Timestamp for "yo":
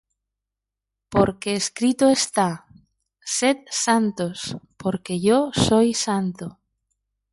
5.21-5.51